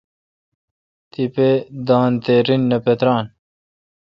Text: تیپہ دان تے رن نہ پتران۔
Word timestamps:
تیپہ 1.11 1.49
دان 1.87 2.11
تے 2.23 2.35
رن 2.47 2.61
نہ 2.69 2.77
پتران۔ 2.85 3.25